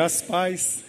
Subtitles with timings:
[0.00, 0.84] Graças pais.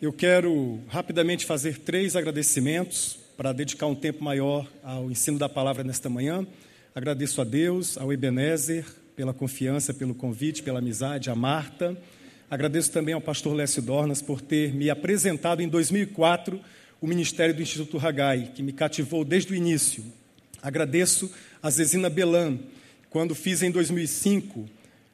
[0.00, 5.84] Eu quero rapidamente fazer três agradecimentos para dedicar um tempo maior ao ensino da palavra
[5.84, 6.46] nesta manhã.
[6.94, 11.94] Agradeço a Deus, ao Ebenezer, pela confiança, pelo convite, pela amizade, a Marta.
[12.50, 16.58] Agradeço também ao pastor Lécio Dornas por ter me apresentado em 2004
[17.02, 20.02] o ministério do Instituto Ragai, que me cativou desde o início.
[20.62, 21.30] Agradeço
[21.62, 22.58] a Zezina Belan,
[23.10, 24.66] quando fiz em 2005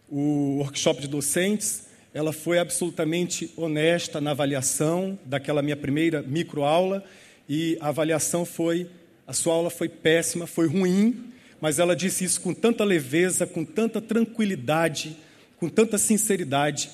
[0.09, 7.05] o workshop de docentes, ela foi absolutamente honesta na avaliação daquela minha primeira microaula
[7.49, 8.89] e a avaliação foi,
[9.27, 13.65] a sua aula foi péssima, foi ruim, mas ela disse isso com tanta leveza, com
[13.65, 15.17] tanta tranquilidade,
[15.59, 16.91] com tanta sinceridade,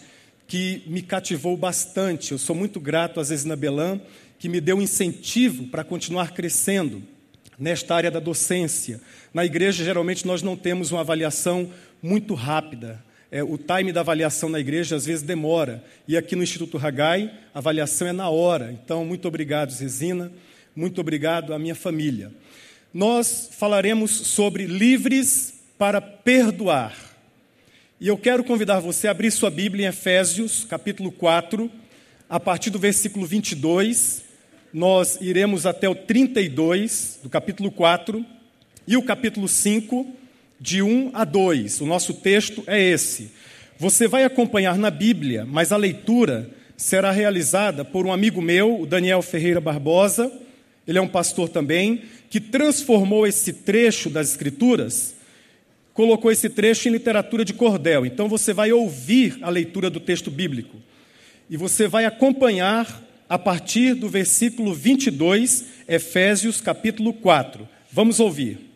[0.46, 2.32] que me cativou bastante.
[2.32, 3.46] Eu sou muito grato às vezes
[4.38, 7.02] que me deu incentivo para continuar crescendo
[7.58, 9.00] nesta área da docência.
[9.32, 11.70] Na igreja, geralmente, nós não temos uma avaliação
[12.02, 13.02] muito rápida.
[13.34, 15.82] É, o time da avaliação na igreja às vezes demora.
[16.06, 18.70] E aqui no Instituto Ragai, a avaliação é na hora.
[18.70, 20.30] Então, muito obrigado, Zezina.
[20.76, 22.30] Muito obrigado à minha família.
[22.92, 26.94] Nós falaremos sobre livres para perdoar.
[28.00, 31.68] E eu quero convidar você a abrir sua Bíblia em Efésios, capítulo 4,
[32.30, 34.22] a partir do versículo 22
[34.72, 38.24] nós iremos até o 32 do capítulo 4
[38.86, 40.04] e o capítulo 5,
[40.60, 41.80] de 1 a 2.
[41.80, 43.30] O nosso texto é esse.
[43.78, 48.86] Você vai acompanhar na Bíblia, mas a leitura será realizada por um amigo meu, o
[48.86, 50.30] Daniel Ferreira Barbosa.
[50.86, 55.14] Ele é um pastor também, que transformou esse trecho das Escrituras,
[55.92, 58.04] colocou esse trecho em literatura de cordel.
[58.04, 60.76] Então você vai ouvir a leitura do texto bíblico
[61.48, 67.66] e você vai acompanhar a partir do versículo 22, Efésios capítulo 4.
[67.90, 68.73] Vamos ouvir.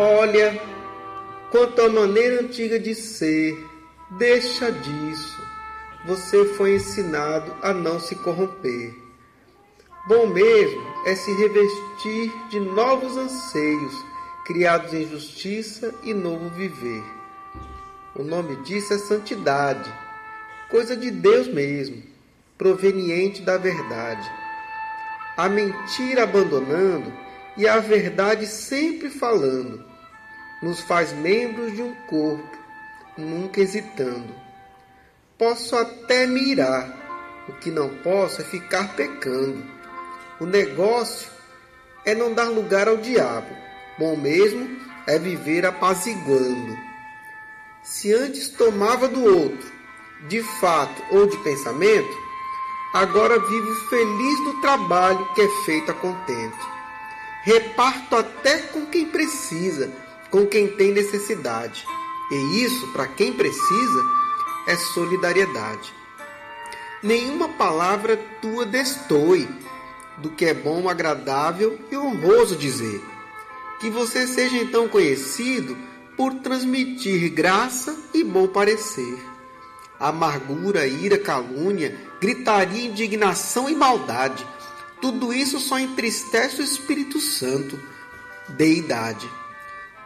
[0.00, 0.56] Olha,
[1.50, 3.58] quanto à maneira antiga de ser,
[4.10, 5.42] deixa disso.
[6.06, 8.94] Você foi ensinado a não se corromper.
[10.06, 13.92] Bom mesmo é se revestir de novos anseios,
[14.46, 17.02] criados em justiça e novo viver.
[18.14, 19.92] O nome disso é santidade,
[20.70, 22.00] coisa de Deus mesmo,
[22.56, 24.30] proveniente da verdade.
[25.36, 27.12] A mentira abandonando
[27.56, 29.87] e a verdade sempre falando
[30.62, 32.58] nos faz membros de um corpo,
[33.16, 34.34] nunca hesitando.
[35.36, 39.64] Posso até mirar, o que não posso é ficar pecando.
[40.40, 41.30] O negócio
[42.04, 43.48] é não dar lugar ao diabo.
[43.98, 46.76] Bom mesmo é viver apaziguando.
[47.82, 49.72] Se antes tomava do outro,
[50.28, 52.16] de fato ou de pensamento,
[52.92, 56.78] agora vive feliz do trabalho que é feito a contento.
[57.42, 59.90] Reparto até com quem precisa,
[60.30, 61.86] com quem tem necessidade.
[62.30, 64.04] E isso, para quem precisa,
[64.66, 65.92] é solidariedade.
[67.02, 69.48] Nenhuma palavra tua destoe
[70.18, 73.00] do que é bom, agradável e honroso dizer.
[73.80, 75.76] Que você seja então conhecido
[76.16, 79.16] por transmitir graça e bom parecer.
[79.98, 84.44] Amargura, ira, calúnia, gritaria, indignação e maldade.
[85.00, 87.78] Tudo isso só entristece o Espírito Santo,
[88.48, 89.28] deidade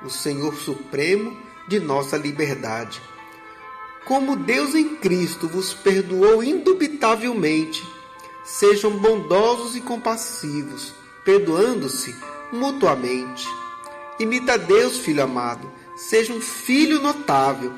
[0.05, 1.37] o Senhor Supremo
[1.69, 3.01] de nossa liberdade.
[4.05, 7.83] Como Deus em Cristo vos perdoou indubitavelmente,
[8.45, 10.93] sejam bondosos e compassivos,
[11.25, 12.15] perdoando-se
[12.53, 13.47] mutuamente.
[14.19, 17.73] Imita Deus, filho amado, seja um filho notável,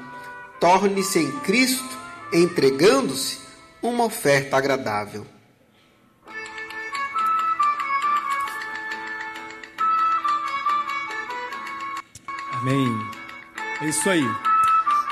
[0.58, 1.96] torne-se em Cristo,
[2.32, 3.38] entregando-se,
[3.82, 5.26] uma oferta agradável.
[12.66, 12.88] Amém.
[13.82, 14.24] É isso aí.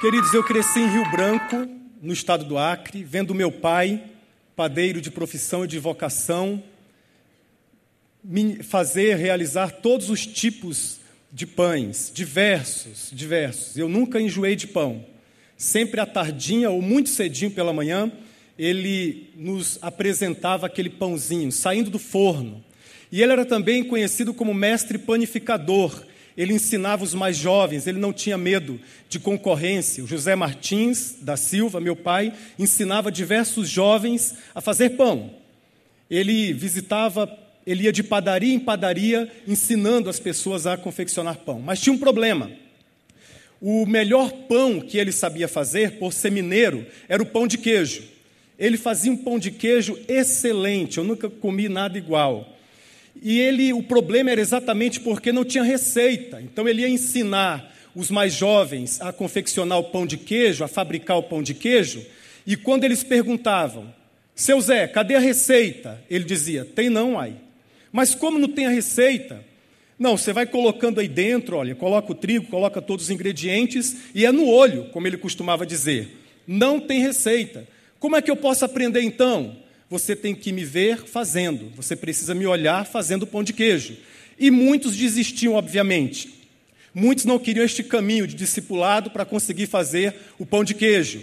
[0.00, 1.68] Queridos, eu cresci em Rio Branco,
[2.00, 4.02] no estado do Acre, vendo meu pai,
[4.56, 6.62] padeiro de profissão e de vocação,
[8.62, 10.98] fazer, realizar todos os tipos
[11.30, 13.76] de pães, diversos, diversos.
[13.76, 15.04] Eu nunca enjoei de pão.
[15.54, 18.10] Sempre à tardinha ou muito cedinho pela manhã,
[18.58, 22.64] ele nos apresentava aquele pãozinho saindo do forno.
[23.12, 26.02] E ele era também conhecido como mestre panificador.
[26.36, 30.02] Ele ensinava os mais jovens, ele não tinha medo de concorrência.
[30.02, 35.30] O José Martins da Silva, meu pai, ensinava diversos jovens a fazer pão.
[36.10, 37.30] Ele visitava,
[37.66, 41.60] ele ia de padaria em padaria ensinando as pessoas a confeccionar pão.
[41.60, 42.50] Mas tinha um problema.
[43.60, 48.02] O melhor pão que ele sabia fazer, por ser mineiro, era o pão de queijo.
[48.58, 52.51] Ele fazia um pão de queijo excelente, eu nunca comi nada igual.
[53.20, 56.40] E ele, o problema era exatamente porque não tinha receita.
[56.40, 61.18] Então ele ia ensinar os mais jovens a confeccionar o pão de queijo, a fabricar
[61.18, 62.04] o pão de queijo,
[62.46, 63.92] e quando eles perguntavam:
[64.34, 67.34] "Seu Zé, cadê a receita?" Ele dizia: "Tem não, aí".
[67.92, 69.44] Mas como não tem a receita?
[69.98, 74.24] Não, você vai colocando aí dentro, olha, coloca o trigo, coloca todos os ingredientes e
[74.24, 76.18] é no olho, como ele costumava dizer.
[76.46, 77.68] Não tem receita.
[78.00, 79.56] Como é que eu posso aprender então?
[79.92, 83.94] Você tem que me ver fazendo, você precisa me olhar fazendo pão de queijo.
[84.38, 86.32] E muitos desistiam, obviamente.
[86.94, 91.20] Muitos não queriam este caminho de discipulado para conseguir fazer o pão de queijo.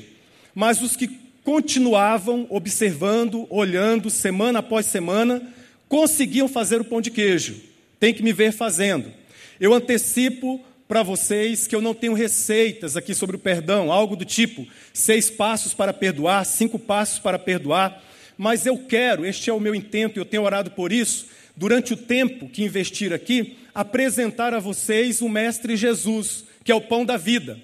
[0.53, 1.09] Mas os que
[1.43, 5.41] continuavam observando, olhando, semana após semana,
[5.87, 7.55] conseguiam fazer o pão de queijo.
[7.99, 9.11] Tem que me ver fazendo.
[9.59, 14.25] Eu antecipo para vocês que eu não tenho receitas aqui sobre o perdão, algo do
[14.25, 18.03] tipo seis passos para perdoar, cinco passos para perdoar
[18.39, 21.25] mas eu quero, este é o meu intento, e eu tenho orado por isso,
[21.57, 26.79] durante o tempo que investir aqui, apresentar a vocês o Mestre Jesus, que é o
[26.79, 27.59] pão da vida.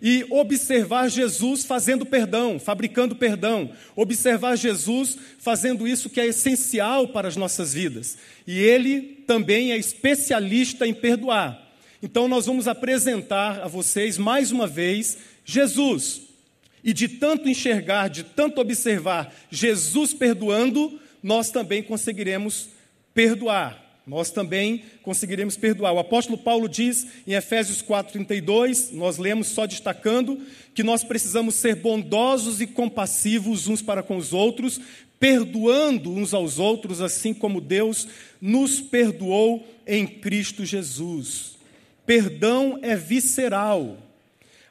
[0.00, 3.72] E observar Jesus fazendo perdão, fabricando perdão.
[3.96, 8.16] Observar Jesus fazendo isso que é essencial para as nossas vidas.
[8.46, 11.60] E ele também é especialista em perdoar.
[12.00, 16.29] Então, nós vamos apresentar a vocês mais uma vez Jesus,
[16.82, 22.68] e de tanto enxergar, de tanto observar Jesus perdoando, nós também conseguiremos
[23.14, 23.90] perdoar.
[24.06, 25.92] Nós também conseguiremos perdoar.
[25.92, 30.40] O apóstolo Paulo diz em Efésios 4:32, nós lemos só destacando
[30.74, 34.80] que nós precisamos ser bondosos e compassivos uns para com os outros,
[35.20, 38.08] perdoando uns aos outros, assim como Deus
[38.40, 41.58] nos perdoou em Cristo Jesus.
[42.06, 43.98] Perdão é visceral.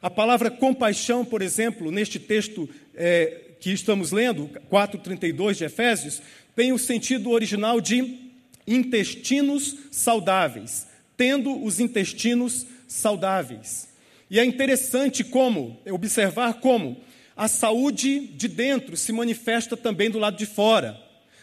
[0.02, 6.22] A palavra compaixão, por exemplo, neste texto é, que estamos lendo, 4,32 de Efésios,
[6.56, 8.18] tem o sentido original de
[8.66, 10.86] intestinos saudáveis,
[11.16, 13.88] tendo os intestinos saudáveis.
[14.30, 16.96] E é interessante como, observar como
[17.36, 20.98] a saúde de dentro se manifesta também do lado de fora.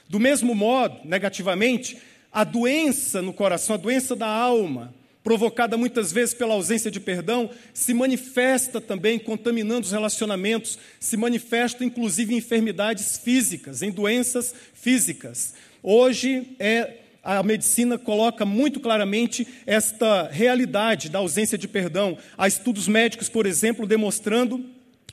[0.09, 1.97] Do mesmo modo, negativamente,
[2.31, 4.93] a doença no coração, a doença da alma,
[5.27, 11.83] provocada muitas vezes pela ausência de perdão, se manifesta também contaminando os relacionamentos, se manifesta
[11.83, 15.53] inclusive em enfermidades físicas, em doenças físicas.
[15.83, 22.17] Hoje é a medicina coloca muito claramente esta realidade da ausência de perdão.
[22.37, 24.63] Há estudos médicos, por exemplo, demonstrando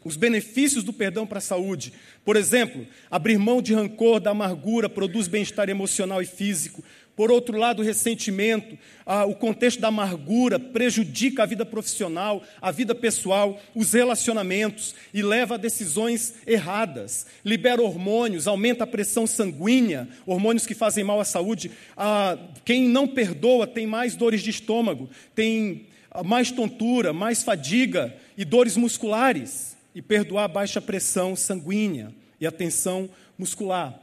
[0.04, 1.92] os benefícios do perdão para a saúde.
[2.24, 6.84] Por exemplo, abrir mão de rancor, da amargura, produz bem-estar emocional e físico.
[7.16, 8.76] Por outro lado, o ressentimento,
[9.06, 15.22] ah, o contexto da amargura prejudica a vida profissional, a vida pessoal, os relacionamentos e
[15.22, 17.26] leva a decisões erradas.
[17.44, 21.70] Libera hormônios, aumenta a pressão sanguínea, hormônios que fazem mal à saúde.
[21.96, 25.86] Ah, quem não perdoa tem mais dores de estômago, tem
[26.24, 29.74] mais tontura, mais fadiga e dores musculares.
[29.94, 33.08] E perdoar baixa a pressão sanguínea e a tensão
[33.38, 33.96] muscular.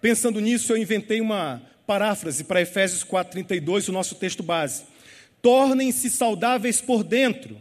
[0.00, 4.84] Pensando nisso, eu inventei uma paráfrase para Efésios 4:32, o nosso texto base.
[5.42, 7.58] Tornem-se saudáveis por dentro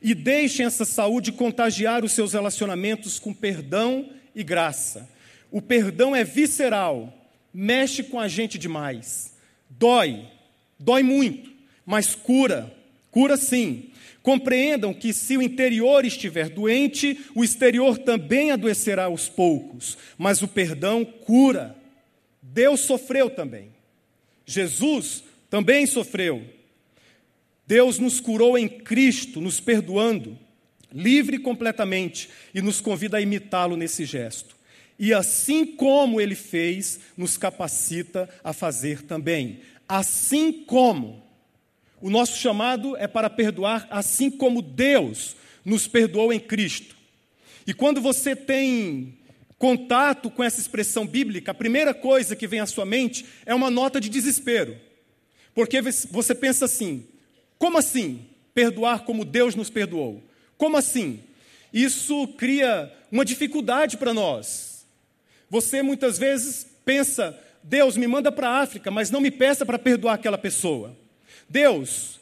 [0.00, 5.10] e deixem essa saúde contagiar os seus relacionamentos com perdão e graça.
[5.50, 7.12] O perdão é visceral,
[7.52, 9.34] mexe com a gente demais.
[9.68, 10.24] Dói,
[10.78, 11.50] dói muito,
[11.84, 12.72] mas cura,
[13.10, 13.90] cura sim.
[14.22, 20.46] Compreendam que se o interior estiver doente, o exterior também adoecerá aos poucos, mas o
[20.46, 21.77] perdão cura.
[22.58, 23.70] Deus sofreu também.
[24.44, 26.44] Jesus também sofreu.
[27.64, 30.36] Deus nos curou em Cristo, nos perdoando,
[30.92, 34.56] livre completamente, e nos convida a imitá-lo nesse gesto.
[34.98, 39.60] E assim como ele fez, nos capacita a fazer também.
[39.88, 41.22] Assim como.
[42.00, 46.96] O nosso chamado é para perdoar, assim como Deus nos perdoou em Cristo.
[47.64, 49.16] E quando você tem
[49.58, 53.70] contato com essa expressão bíblica, a primeira coisa que vem à sua mente é uma
[53.70, 54.76] nota de desespero.
[55.54, 57.04] Porque você pensa assim:
[57.58, 60.22] como assim perdoar como Deus nos perdoou?
[60.56, 61.20] Como assim?
[61.72, 64.86] Isso cria uma dificuldade para nós.
[65.50, 69.78] Você muitas vezes pensa: Deus me manda para a África, mas não me peça para
[69.78, 70.96] perdoar aquela pessoa.
[71.48, 72.20] Deus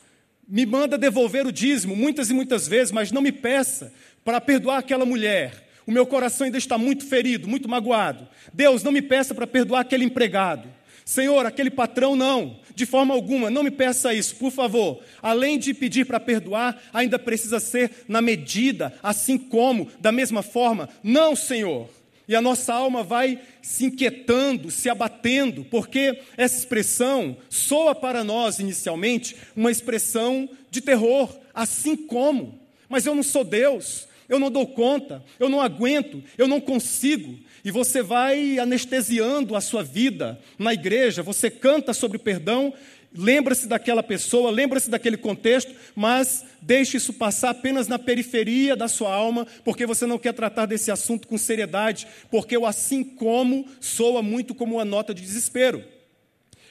[0.48, 3.92] me manda devolver o dízimo muitas e muitas vezes, mas não me peça
[4.24, 5.65] para perdoar aquela mulher.
[5.86, 8.26] O meu coração ainda está muito ferido, muito magoado.
[8.52, 10.68] Deus, não me peça para perdoar aquele empregado.
[11.04, 15.00] Senhor, aquele patrão não, de forma alguma, não me peça isso, por favor.
[15.22, 20.88] Além de pedir para perdoar, ainda precisa ser na medida, assim como, da mesma forma.
[21.04, 21.88] Não, Senhor.
[22.26, 28.58] E a nossa alma vai se inquietando, se abatendo, porque essa expressão soa para nós
[28.58, 32.60] inicialmente uma expressão de terror, assim como.
[32.88, 37.38] Mas eu não sou Deus, eu não dou conta, eu não aguento, eu não consigo.
[37.64, 42.72] E você vai anestesiando a sua vida na igreja, você canta sobre perdão,
[43.16, 49.14] lembra-se daquela pessoa, lembra-se daquele contexto, mas deixe isso passar apenas na periferia da sua
[49.14, 54.22] alma, porque você não quer tratar desse assunto com seriedade, porque o assim como soa
[54.22, 55.95] muito como uma nota de desespero.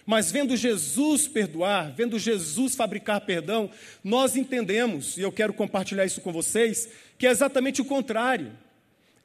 [0.06, 3.72] Mas vendo Jesus perdoar, vendo Jesus fabricar perdão,
[4.04, 8.52] nós entendemos, e eu quero compartilhar isso com vocês, que é exatamente o contrário.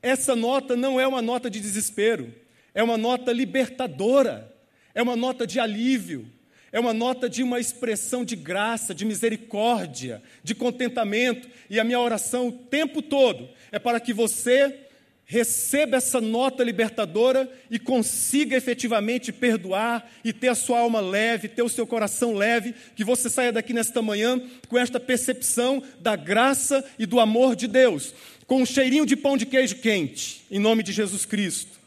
[0.01, 2.35] Essa nota não é uma nota de desespero,
[2.75, 4.51] é uma nota libertadora,
[4.95, 6.27] é uma nota de alívio,
[6.73, 11.49] é uma nota de uma expressão de graça, de misericórdia, de contentamento.
[11.69, 14.87] E a minha oração o tempo todo é para que você
[15.31, 21.63] receba essa nota libertadora e consiga efetivamente perdoar e ter a sua alma leve, ter
[21.63, 26.85] o seu coração leve, que você saia daqui nesta manhã com esta percepção da graça
[26.99, 28.13] e do amor de Deus,
[28.45, 31.79] com um cheirinho de pão de queijo quente, em nome de Jesus Cristo.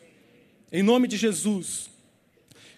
[0.72, 1.90] Em nome de Jesus.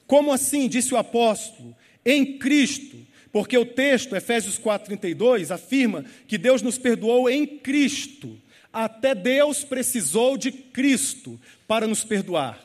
[0.08, 2.98] Como assim, disse o apóstolo, em Cristo,
[3.32, 8.36] porque o texto, Efésios 4,32, afirma que Deus nos perdoou em Cristo
[8.76, 12.60] até Deus precisou de Cristo para nos perdoar.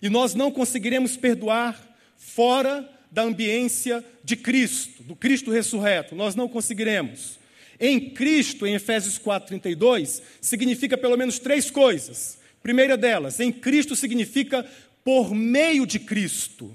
[0.00, 1.78] E nós não conseguiremos perdoar
[2.16, 6.16] fora da ambiência de Cristo, do Cristo ressurreto.
[6.16, 7.38] Nós não conseguiremos.
[7.78, 12.38] Em Cristo, em Efésios 4:32, significa pelo menos três coisas.
[12.62, 14.66] Primeira delas, em Cristo significa
[15.04, 16.74] por meio de Cristo.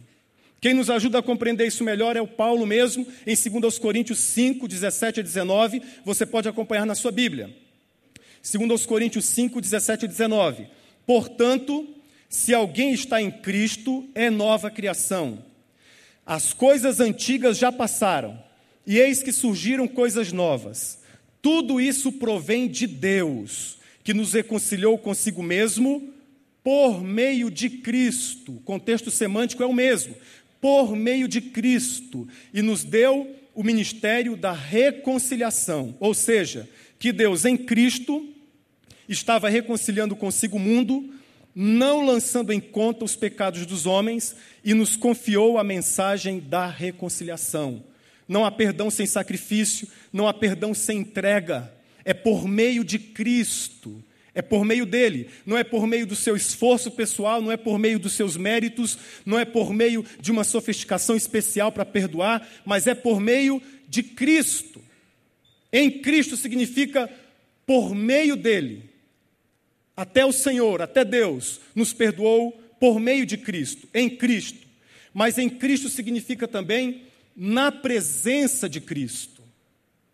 [0.62, 4.68] Quem nos ajuda a compreender isso melhor é o Paulo mesmo, em 2 Coríntios 5,
[4.68, 5.82] 17 a 19.
[6.06, 7.63] Você pode acompanhar na sua Bíblia.
[8.46, 10.68] Segundo aos Coríntios 5, 17 e 19.
[11.08, 11.88] Portanto,
[12.28, 15.42] se alguém está em Cristo, é nova criação.
[16.26, 18.38] As coisas antigas já passaram,
[18.86, 21.00] e eis que surgiram coisas novas.
[21.42, 26.14] Tudo isso provém de Deus, que nos reconciliou consigo mesmo
[26.62, 28.58] por meio de Cristo.
[28.58, 30.16] O contexto semântico é o mesmo.
[30.60, 32.28] Por meio de Cristo.
[32.54, 35.96] E nos deu o ministério da reconciliação.
[36.00, 36.70] Ou seja,
[37.00, 38.33] que Deus em Cristo
[39.08, 41.14] estava reconciliando consigo o mundo,
[41.56, 47.84] não lançando em conta os pecados dos homens, e nos confiou a mensagem da reconciliação.
[48.28, 51.72] Não há perdão sem sacrifício, não há perdão sem entrega.
[52.06, 56.36] É por meio de Cristo, é por meio dele, não é por meio do seu
[56.36, 60.44] esforço pessoal, não é por meio dos seus méritos, não é por meio de uma
[60.44, 64.82] sofisticação especial para perdoar, mas é por meio de Cristo.
[65.72, 67.10] Em Cristo significa
[67.66, 68.93] por meio dele.
[69.96, 74.68] Até o Senhor, até Deus, nos perdoou por meio de Cristo, em Cristo.
[75.14, 77.04] Mas em Cristo significa também
[77.36, 79.42] na presença de Cristo.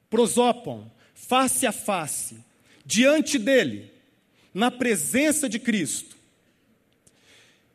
[0.10, 2.38] Prosopon, face a face,
[2.86, 3.92] diante dele,
[4.54, 6.18] na presença de Cristo.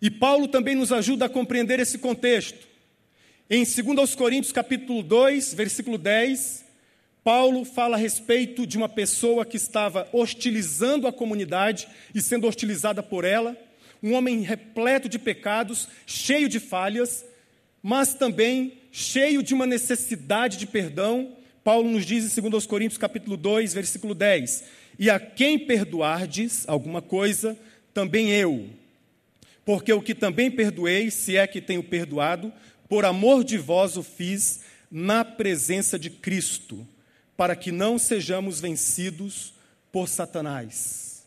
[0.02, 2.66] E Paulo também nos ajuda a compreender esse contexto.
[3.48, 6.63] Em 2 Coríntios capítulo 2, versículo 10,
[7.24, 13.02] Paulo fala a respeito de uma pessoa que estava hostilizando a comunidade e sendo hostilizada
[13.02, 13.56] por ela,
[14.02, 17.24] um homem repleto de pecados, cheio de falhas,
[17.82, 21.34] mas também cheio de uma necessidade de perdão.
[21.64, 24.64] Paulo nos diz em 2 Coríntios capítulo 2, versículo 10:
[24.98, 27.58] "E a quem perdoardes alguma coisa,
[27.94, 28.68] também eu.
[29.64, 32.52] Porque o que também perdoei, se é que tenho perdoado,
[32.86, 36.86] por amor de vós o fiz na presença de Cristo."
[37.36, 39.54] Para que não sejamos vencidos
[39.90, 41.24] por Satanás.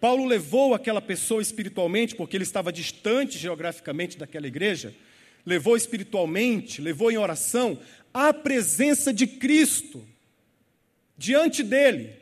[0.00, 4.94] Paulo levou aquela pessoa espiritualmente, porque ele estava distante geograficamente daquela igreja,
[5.44, 7.78] levou espiritualmente, levou em oração
[8.12, 10.02] à presença de Cristo,
[11.18, 12.14] diante dele.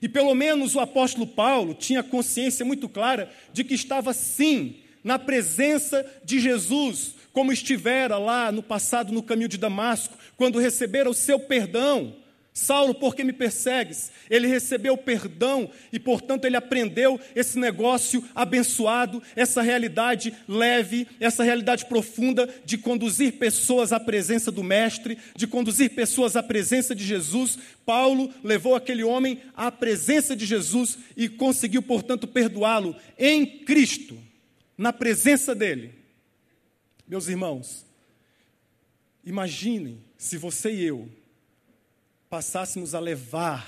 [0.00, 5.18] E pelo menos o apóstolo Paulo tinha consciência muito clara de que estava sim na
[5.18, 11.14] presença de Jesus, como estivera lá no passado no caminho de Damasco, quando recebera o
[11.14, 12.14] seu perdão
[12.56, 14.12] Saulo, por que me persegues?
[14.30, 21.84] Ele recebeu perdão e, portanto, ele aprendeu esse negócio abençoado, essa realidade leve, essa realidade
[21.86, 27.58] profunda de conduzir pessoas à presença do Mestre, de conduzir pessoas à presença de Jesus.
[27.84, 34.16] Paulo levou aquele homem à presença de Jesus e conseguiu, portanto, perdoá-lo em Cristo,
[34.78, 35.92] na presença dele.
[37.08, 37.84] Meus irmãos,
[39.24, 41.08] imaginem se você e eu
[42.34, 43.64] passássemos a levar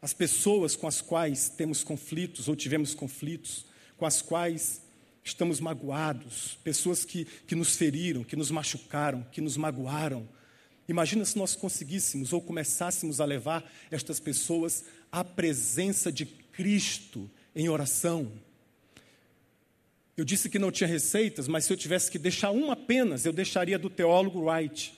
[0.00, 4.80] as pessoas com as quais temos conflitos ou tivemos conflitos, com as quais
[5.24, 10.28] estamos magoados, pessoas que, que nos feriram, que nos machucaram, que nos magoaram.
[10.88, 17.68] Imagina se nós conseguíssemos ou começássemos a levar estas pessoas à presença de Cristo em
[17.68, 18.30] oração.
[20.16, 23.32] Eu disse que não tinha receitas, mas se eu tivesse que deixar uma apenas, eu
[23.32, 24.96] deixaria do teólogo Wright.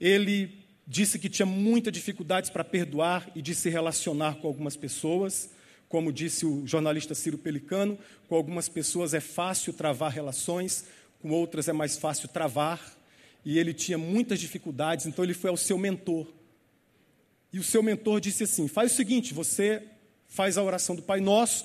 [0.00, 5.50] Ele disse que tinha muita dificuldades para perdoar e de se relacionar com algumas pessoas.
[5.88, 7.98] Como disse o jornalista Ciro Pelicano,
[8.28, 10.84] com algumas pessoas é fácil travar relações,
[11.20, 12.80] com outras é mais fácil travar.
[13.44, 16.26] E ele tinha muitas dificuldades, então ele foi ao seu mentor.
[17.52, 19.82] E o seu mentor disse assim: faz o seguinte, você
[20.26, 21.64] faz a oração do Pai Nosso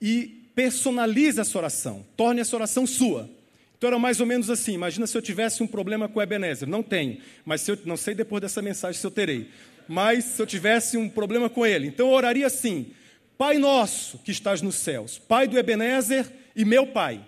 [0.00, 3.28] e personalize essa oração, torne essa oração sua.
[3.78, 6.68] Então era mais ou menos assim: imagina se eu tivesse um problema com o Ebenezer.
[6.68, 9.48] Não tenho, mas eu, não sei depois dessa mensagem se eu terei.
[9.86, 12.92] Mas se eu tivesse um problema com ele, então eu oraria assim:
[13.38, 17.24] Pai nosso que estás nos céus, Pai do Ebenezer e meu Pai,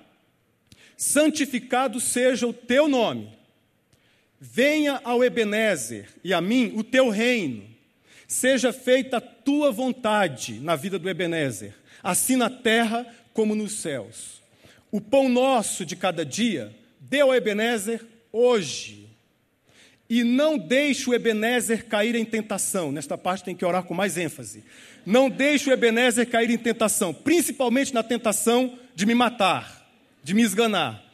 [0.97, 3.30] santificado seja o teu nome.
[4.40, 7.62] Venha ao Ebenezer e a mim o teu reino.
[8.26, 14.39] Seja feita a tua vontade na vida do Ebenezer, assim na terra como nos céus.
[14.90, 19.09] O pão nosso de cada dia, dê ao Ebenezer hoje.
[20.09, 22.90] E não deixe o Ebenezer cair em tentação.
[22.90, 24.64] Nesta parte tem que orar com mais ênfase.
[25.06, 29.88] Não deixe o Ebenezer cair em tentação, principalmente na tentação de me matar,
[30.22, 31.05] de me esganar.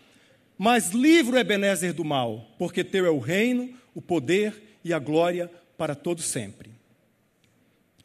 [0.56, 4.98] Mas livre o Ebenezer do mal, porque teu é o reino, o poder e a
[4.98, 6.70] glória para todo sempre.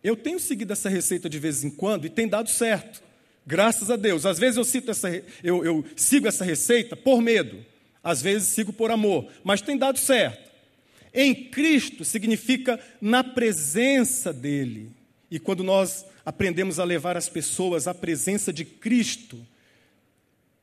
[0.03, 3.01] Eu tenho seguido essa receita de vez em quando e tem dado certo.
[3.45, 4.25] Graças a Deus.
[4.25, 5.09] Às vezes eu, cito essa,
[5.43, 7.65] eu, eu sigo essa receita por medo,
[8.03, 10.51] às vezes sigo por amor, mas tem dado certo.
[11.13, 14.89] Em Cristo significa na presença dEle.
[15.29, 19.45] E quando nós aprendemos a levar as pessoas à presença de Cristo,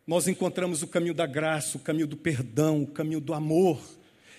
[0.06, 3.78] nós encontramos o caminho da graça, o caminho do perdão, o caminho do amor.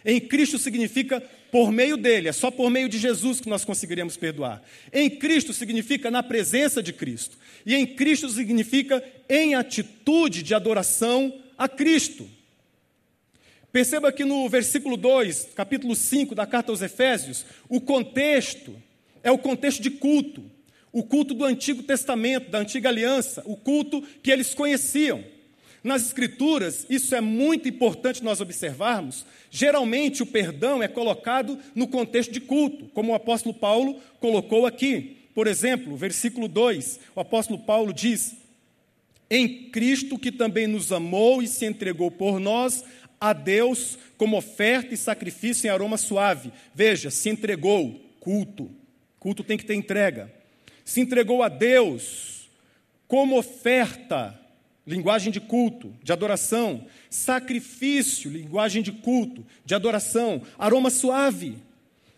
[0.05, 4.15] Em Cristo significa por meio dele, é só por meio de Jesus que nós conseguiremos
[4.15, 4.61] perdoar.
[4.93, 7.37] Em Cristo significa na presença de Cristo.
[7.65, 12.29] E em Cristo significa em atitude de adoração a Cristo.
[13.71, 18.75] Perceba que no versículo 2, capítulo 5 da carta aos Efésios, o contexto
[19.21, 20.43] é o contexto de culto.
[20.91, 25.23] O culto do Antigo Testamento, da Antiga Aliança, o culto que eles conheciam.
[25.83, 29.25] Nas Escrituras, isso é muito importante nós observarmos.
[29.49, 35.17] Geralmente, o perdão é colocado no contexto de culto, como o apóstolo Paulo colocou aqui.
[35.33, 38.35] Por exemplo, versículo 2, o apóstolo Paulo diz:
[39.29, 42.83] Em Cristo que também nos amou e se entregou por nós
[43.21, 46.51] a Deus como oferta e sacrifício em aroma suave.
[46.73, 48.69] Veja, se entregou, culto.
[49.17, 50.31] Culto tem que ter entrega.
[50.83, 52.49] Se entregou a Deus
[53.07, 54.38] como oferta
[54.89, 61.57] linguagem de culto, de adoração, sacrifício, linguagem de culto, de adoração, aroma suave.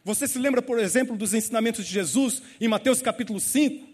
[0.05, 3.85] Você se lembra, por exemplo, dos ensinamentos de Jesus em Mateus capítulo 5?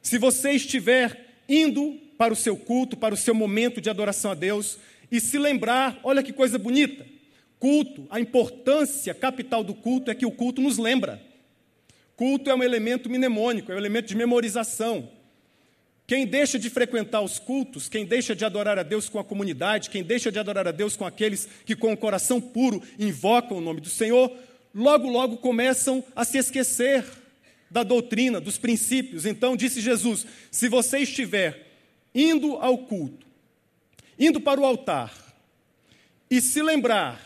[0.00, 4.34] Se você estiver indo para o seu culto, para o seu momento de adoração a
[4.34, 4.78] Deus,
[5.12, 7.06] e se lembrar, olha que coisa bonita,
[7.60, 11.22] culto, a importância capital do culto é que o culto nos lembra.
[12.16, 15.15] Culto é um elemento mnemônico, é um elemento de memorização.
[16.06, 19.90] Quem deixa de frequentar os cultos, quem deixa de adorar a Deus com a comunidade,
[19.90, 23.60] quem deixa de adorar a Deus com aqueles que com o coração puro invocam o
[23.60, 24.32] nome do Senhor,
[24.72, 27.04] logo, logo começam a se esquecer
[27.68, 29.26] da doutrina, dos princípios.
[29.26, 31.66] Então disse Jesus: se você estiver
[32.14, 33.26] indo ao culto,
[34.16, 35.12] indo para o altar,
[36.30, 37.20] e se lembrar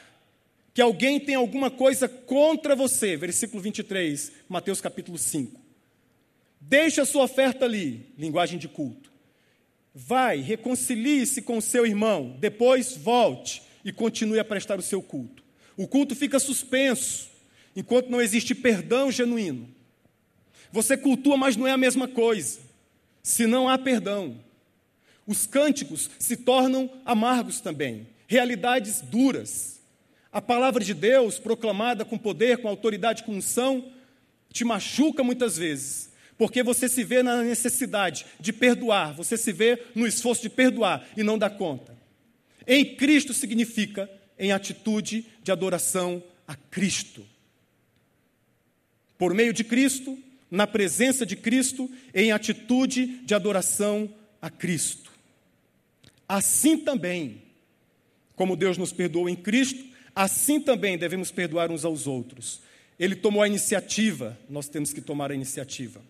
[0.72, 5.59] que alguém tem alguma coisa contra você, versículo 23, Mateus capítulo 5.
[6.60, 9.10] Deixe a sua oferta ali, linguagem de culto.
[9.94, 15.42] Vai, reconcilie-se com o seu irmão, depois volte e continue a prestar o seu culto.
[15.76, 17.30] O culto fica suspenso
[17.74, 19.68] enquanto não existe perdão genuíno.
[20.70, 22.60] Você cultua, mas não é a mesma coisa.
[23.22, 24.38] Se não há perdão,
[25.26, 29.80] os cânticos se tornam amargos também, realidades duras.
[30.32, 33.92] A palavra de Deus, proclamada com poder, com autoridade, com unção,
[34.52, 36.09] te machuca muitas vezes,
[36.40, 41.06] porque você se vê na necessidade de perdoar, você se vê no esforço de perdoar
[41.14, 41.94] e não dá conta.
[42.66, 47.26] Em Cristo significa em atitude de adoração a Cristo.
[49.18, 50.18] Por meio de Cristo,
[50.50, 54.08] na presença de Cristo, em atitude de adoração
[54.40, 55.12] a Cristo.
[56.26, 57.42] Assim também,
[58.34, 59.84] como Deus nos perdoou em Cristo,
[60.16, 62.62] assim também devemos perdoar uns aos outros.
[62.98, 66.00] Ele tomou a iniciativa, nós temos que tomar a iniciativa.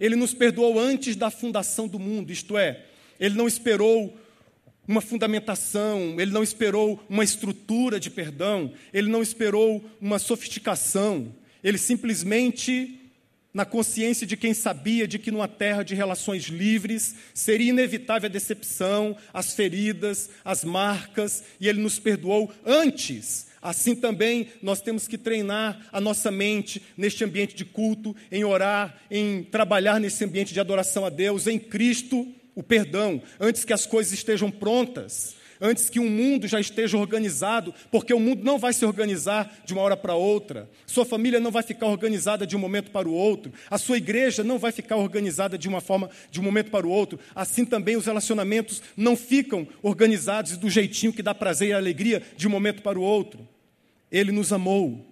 [0.00, 2.84] Ele nos perdoou antes da fundação do mundo, isto é,
[3.18, 4.16] ele não esperou
[4.86, 11.78] uma fundamentação, ele não esperou uma estrutura de perdão, ele não esperou uma sofisticação, ele
[11.78, 13.03] simplesmente,
[13.54, 18.32] na consciência de quem sabia de que numa terra de relações livres seria inevitável a
[18.32, 23.46] decepção, as feridas, as marcas, e ele nos perdoou antes.
[23.62, 28.98] Assim também nós temos que treinar a nossa mente neste ambiente de culto, em orar,
[29.08, 33.84] em trabalhar nesse ambiente de adoração a Deus, em Cristo o perdão, antes que as
[33.84, 35.34] coisas estejam prontas,
[35.64, 39.72] antes que o mundo já esteja organizado, porque o mundo não vai se organizar de
[39.72, 43.12] uma hora para outra, sua família não vai ficar organizada de um momento para o
[43.14, 46.86] outro, a sua igreja não vai ficar organizada de uma forma de um momento para
[46.86, 51.72] o outro, assim também os relacionamentos não ficam organizados do jeitinho que dá prazer e
[51.72, 53.48] alegria de um momento para o outro.
[54.12, 55.02] Ele nos amou,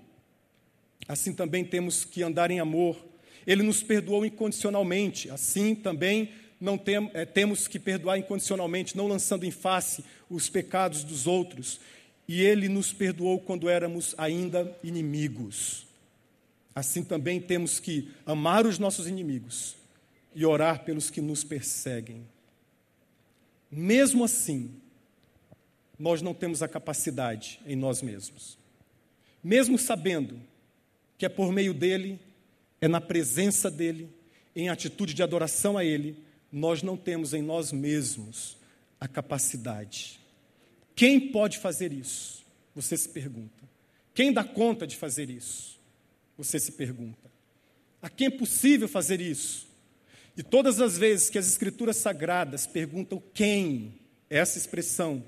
[1.09, 2.97] assim também temos que andar em amor.
[3.45, 6.29] Ele nos perdoou incondicionalmente, assim também
[6.63, 11.81] não tem, é, temos que perdoar incondicionalmente, não lançando em face os pecados dos outros.
[12.29, 15.89] E Ele nos perdoou quando éramos ainda inimigos.
[16.73, 19.77] Assim também temos que amar os nossos inimigos
[20.35, 22.25] e orar pelos que nos perseguem.
[23.69, 24.71] Mesmo assim,
[25.99, 28.57] nós não temos a capacidade em nós mesmos.
[29.43, 30.41] Mesmo sabendo
[31.19, 32.21] que é por meio dele,
[32.81, 34.09] é na presença dele,
[34.55, 36.17] em atitude de adoração a ele,
[36.53, 38.59] nós não temos em nós mesmos
[39.01, 40.21] a capacidade.
[40.95, 42.45] Quem pode fazer isso?
[42.75, 43.63] Você se pergunta.
[44.15, 45.81] Quem dá conta de fazer isso?
[46.37, 47.31] Você se pergunta.
[48.03, 49.67] A quem é possível fazer isso?
[50.37, 53.95] E todas as vezes que as Escrituras Sagradas perguntam quem,
[54.29, 55.25] essa expressão,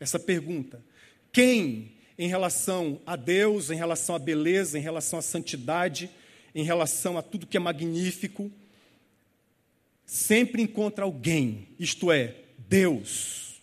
[0.00, 0.82] essa pergunta,
[1.30, 6.10] quem em relação a Deus, em relação à beleza, em relação à santidade,
[6.54, 8.50] em relação a tudo que é magnífico,
[10.12, 12.34] sempre encontra alguém, isto é,
[12.68, 13.62] Deus.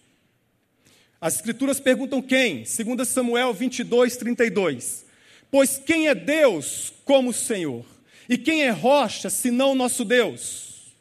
[1.22, 2.64] As Escrituras perguntam quem?
[2.64, 5.06] 2 Samuel 22, 32.
[5.52, 7.86] Pois quem é Deus como o Senhor?
[8.28, 10.92] E quem é rocha senão nosso Deus?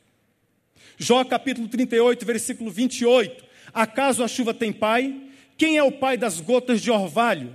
[0.99, 3.43] Jó capítulo 38, versículo 28.
[3.73, 5.19] Acaso a chuva tem pai?
[5.57, 7.55] Quem é o pai das gotas de orvalho?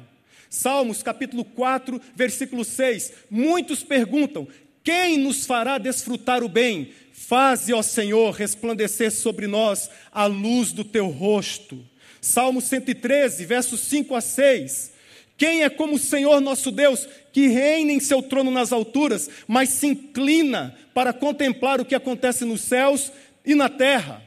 [0.50, 3.14] Salmos capítulo 4, versículo 6.
[3.30, 4.48] Muitos perguntam:
[4.84, 6.92] quem nos fará desfrutar o bem?
[7.14, 11.80] Faze, ó Senhor, resplandecer sobre nós a luz do teu rosto.
[12.20, 14.92] Salmo 113, versos 5 a 6.
[15.38, 19.70] Quem é como o Senhor nosso Deus, que reina em seu trono nas alturas, mas
[19.70, 23.12] se inclina para contemplar o que acontece nos céus
[23.46, 24.22] e na terra?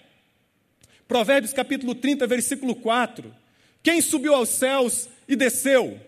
[1.09, 3.35] Provérbios capítulo 30, versículo 4.
[3.83, 6.01] Quem subiu aos céus e desceu?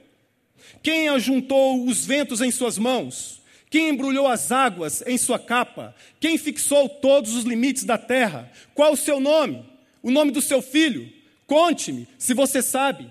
[0.82, 3.37] Quem ajuntou os ventos em suas mãos?
[3.70, 5.94] Quem embrulhou as águas em sua capa?
[6.18, 8.50] Quem fixou todos os limites da terra?
[8.74, 9.64] Qual o seu nome?
[10.02, 11.10] O nome do seu filho?
[11.46, 13.10] Conte-me, se você sabe.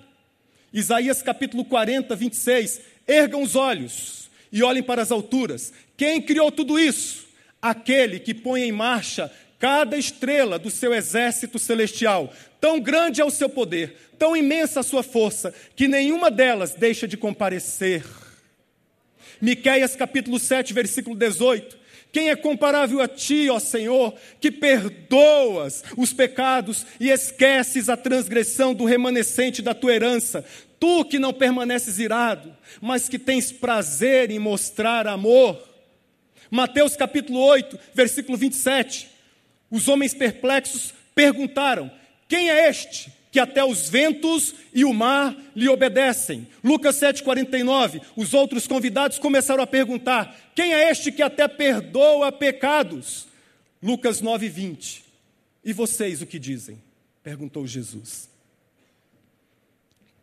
[0.73, 2.81] Isaías capítulo 40, 26.
[3.07, 5.71] Ergam os olhos e olhem para as alturas.
[5.95, 7.27] Quem criou tudo isso?
[7.61, 12.33] Aquele que põe em marcha cada estrela do seu exército celestial.
[12.59, 17.07] Tão grande é o seu poder, tão imensa a sua força, que nenhuma delas deixa
[17.07, 18.03] de comparecer
[19.41, 21.77] Miqueias capítulo 7, versículo 18.
[22.11, 28.73] Quem é comparável a ti, ó Senhor, que perdoas os pecados e esqueces a transgressão
[28.73, 30.43] do remanescente da tua herança?
[30.79, 35.61] Tu que não permaneces irado, mas que tens prazer em mostrar amor.
[36.49, 39.09] Mateus capítulo 8, versículo 27.
[39.69, 41.91] Os homens perplexos perguntaram:
[42.27, 46.47] Quem é este que até os ventos e o mar lhe obedecem.
[46.63, 48.01] Lucas 7,49.
[48.15, 53.27] Os outros convidados começaram a perguntar: quem é este que até perdoa pecados?
[53.79, 55.03] Lucas 9,20.
[55.63, 56.81] E vocês o que dizem?
[57.21, 58.27] perguntou Jesus.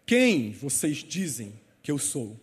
[0.05, 1.53] Quem vocês dizem
[1.85, 2.37] que eu sou?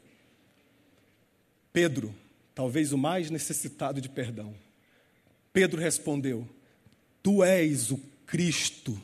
[1.73, 2.15] Pedro,
[2.55, 4.55] talvez o mais necessitado de perdão.
[5.51, 6.47] Pedro respondeu:
[7.21, 8.97] Tu és o Cristo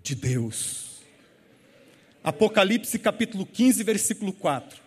[0.00, 0.91] de Deus.
[2.24, 4.80] Apocalipse capítulo 15, versículo 4.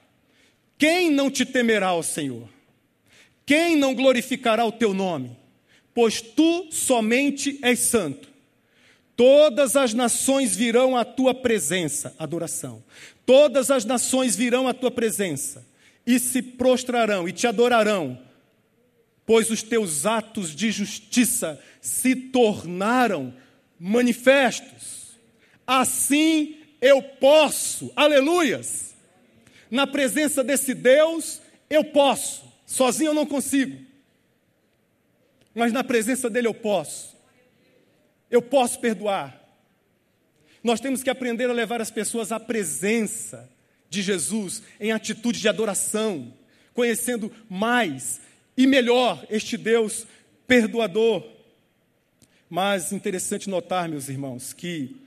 [0.78, 2.48] Quem não te temerá, ó Senhor?
[3.45, 5.36] Quem não glorificará o teu nome?
[5.93, 8.30] Pois tu somente és santo.
[9.17, 12.84] Todas as nações virão à tua presença, adoração.
[13.26, 15.65] Todas as nações virão à tua presença
[16.06, 18.19] e se prostrarão e te adorarão,
[19.26, 23.34] pois os teus atos de justiça se tornaram
[23.80, 25.17] manifestos.
[25.65, 28.95] Assim eu posso, aleluias,
[29.69, 33.83] na presença desse Deus, eu posso, sozinho eu não consigo,
[35.53, 37.15] mas na presença dele eu posso,
[38.29, 39.41] eu posso perdoar.
[40.63, 43.49] Nós temos que aprender a levar as pessoas à presença
[43.89, 46.33] de Jesus em atitude de adoração,
[46.73, 48.19] conhecendo mais
[48.57, 50.05] e melhor este Deus
[50.47, 51.23] perdoador.
[52.49, 55.04] Mas interessante notar, meus irmãos, que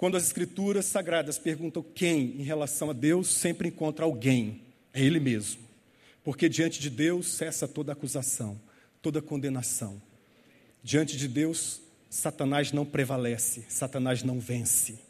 [0.00, 4.62] quando as escrituras sagradas perguntam quem em relação a Deus, sempre encontra alguém,
[4.94, 5.60] é Ele mesmo.
[6.24, 8.58] Porque diante de Deus cessa toda acusação,
[9.02, 10.00] toda condenação.
[10.82, 15.00] Diante de Deus, Satanás não prevalece, Satanás não vence.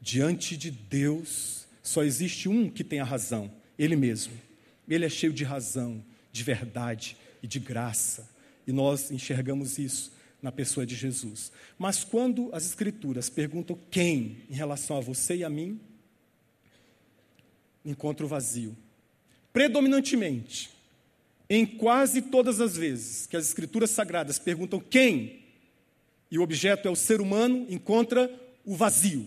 [0.00, 4.32] Diante de Deus, só existe um que tem a razão, Ele mesmo.
[4.88, 8.26] Ele é cheio de razão, de verdade e de graça.
[8.66, 11.50] E nós enxergamos isso na pessoa de Jesus.
[11.78, 15.80] Mas quando as Escrituras perguntam quem em relação a você e a mim,
[17.82, 18.76] encontra o vazio.
[19.54, 20.68] Predominantemente,
[21.48, 25.44] em quase todas as vezes que as Escrituras sagradas perguntam quem,
[26.30, 28.30] e o objeto é o ser humano, encontra
[28.66, 29.26] o vazio.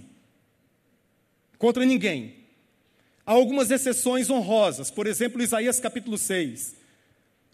[1.58, 2.36] Contra ninguém.
[3.25, 6.75] Há algumas exceções honrosas, por exemplo, Isaías capítulo 6.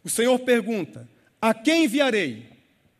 [0.03, 1.07] O Senhor pergunta:
[1.41, 2.52] A quem enviarei?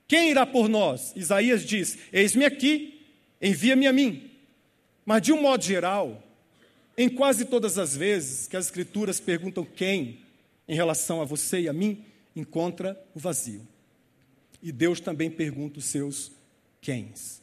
[0.07, 1.13] Quem irá por nós?
[1.15, 3.05] Isaías diz: Eis-me aqui,
[3.41, 4.29] envia-me a mim.
[5.05, 6.23] Mas de um modo geral,
[6.97, 10.19] em quase todas as vezes que as Escrituras perguntam quem
[10.67, 12.03] em relação a você e a mim,
[12.35, 13.67] encontra o vazio.
[14.61, 16.31] E Deus também pergunta os seus
[16.79, 17.41] quens.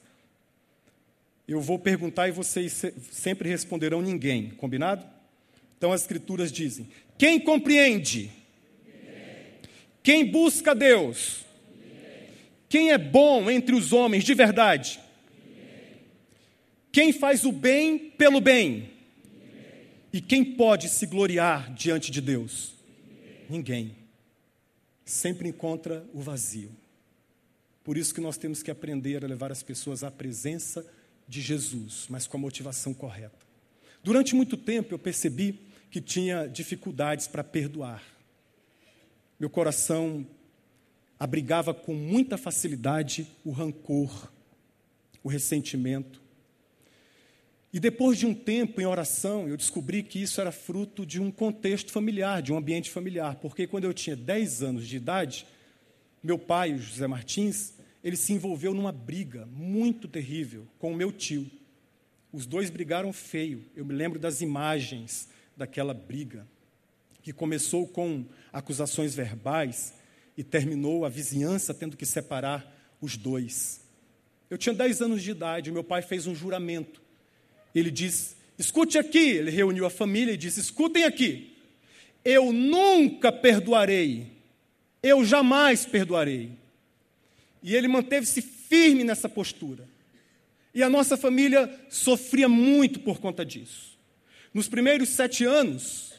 [1.47, 5.05] Eu vou perguntar e vocês sempre responderão ninguém, combinado?
[5.77, 8.31] Então as Escrituras dizem: quem compreende?
[10.03, 11.45] Quem busca Deus?
[12.71, 15.01] Quem é bom entre os homens de verdade?
[16.93, 18.91] Quem faz o bem pelo bem?
[20.13, 22.73] E quem pode se gloriar diante de Deus?
[23.49, 23.97] Ninguém.
[25.05, 26.71] Sempre encontra o vazio.
[27.83, 30.87] Por isso que nós temos que aprender a levar as pessoas à presença
[31.27, 33.47] de Jesus, mas com a motivação correta.
[34.01, 35.59] Durante muito tempo eu percebi
[35.91, 38.01] que tinha dificuldades para perdoar.
[39.41, 40.25] Meu coração
[41.21, 44.33] abrigava com muita facilidade o rancor,
[45.23, 46.23] o ressentimento.
[47.71, 51.31] E depois de um tempo em oração, eu descobri que isso era fruto de um
[51.31, 55.47] contexto familiar, de um ambiente familiar, porque quando eu tinha 10 anos de idade,
[56.23, 61.49] meu pai, José Martins, ele se envolveu numa briga muito terrível com o meu tio.
[62.33, 63.65] Os dois brigaram feio.
[63.77, 66.47] Eu me lembro das imagens daquela briga
[67.23, 70.00] que começou com acusações verbais
[70.37, 73.81] e terminou a vizinhança tendo que separar os dois.
[74.49, 77.01] Eu tinha 10 anos de idade, meu pai fez um juramento.
[77.75, 79.31] Ele disse: Escute aqui.
[79.31, 81.57] Ele reuniu a família e disse: Escutem aqui.
[82.25, 84.27] Eu nunca perdoarei.
[85.03, 86.53] Eu jamais perdoarei.
[87.63, 89.89] E ele manteve-se firme nessa postura.
[90.75, 93.99] E a nossa família sofria muito por conta disso.
[94.53, 96.10] Nos primeiros sete anos,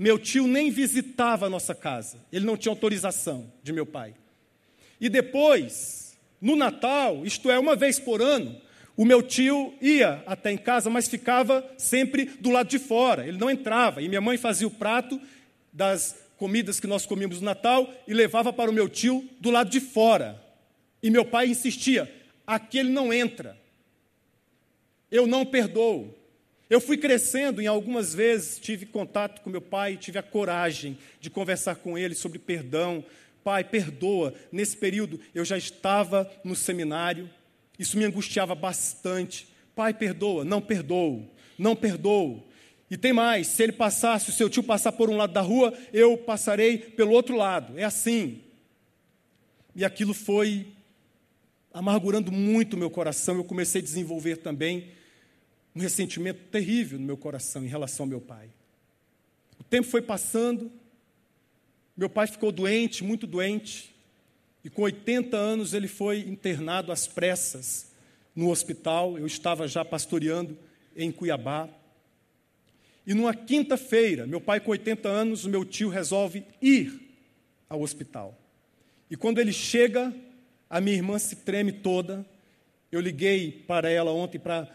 [0.00, 4.14] meu tio nem visitava a nossa casa, ele não tinha autorização de meu pai.
[4.98, 8.58] E depois, no Natal, isto é, uma vez por ano,
[8.96, 13.36] o meu tio ia até em casa, mas ficava sempre do lado de fora, ele
[13.36, 14.00] não entrava.
[14.00, 15.20] E minha mãe fazia o prato
[15.70, 19.68] das comidas que nós comíamos no Natal e levava para o meu tio do lado
[19.68, 20.42] de fora.
[21.02, 22.10] E meu pai insistia:
[22.46, 23.54] aqui ele não entra.
[25.10, 26.14] Eu não perdoo.
[26.70, 31.28] Eu fui crescendo, em algumas vezes tive contato com meu pai, tive a coragem de
[31.28, 33.04] conversar com ele sobre perdão.
[33.42, 34.32] Pai, perdoa.
[34.52, 37.28] Nesse período eu já estava no seminário,
[37.76, 39.48] isso me angustiava bastante.
[39.74, 40.44] Pai, perdoa.
[40.44, 41.28] Não perdoo,
[41.58, 42.46] não perdoo.
[42.88, 45.40] E tem mais: se ele passar, se o seu tio passar por um lado da
[45.40, 47.76] rua, eu passarei pelo outro lado.
[47.76, 48.42] É assim.
[49.74, 50.68] E aquilo foi
[51.74, 53.34] amargurando muito o meu coração.
[53.34, 54.99] Eu comecei a desenvolver também
[55.74, 58.50] um ressentimento terrível no meu coração em relação ao meu pai.
[59.58, 60.70] O tempo foi passando,
[61.96, 63.94] meu pai ficou doente, muito doente,
[64.64, 67.92] e com 80 anos ele foi internado às pressas
[68.34, 69.18] no hospital.
[69.18, 70.56] Eu estava já pastoreando
[70.94, 71.68] em Cuiabá.
[73.06, 77.00] E numa quinta-feira, meu pai com 80 anos, meu tio resolve ir
[77.68, 78.38] ao hospital.
[79.10, 80.14] E quando ele chega,
[80.68, 82.24] a minha irmã se treme toda.
[82.92, 84.68] Eu liguei para ela ontem para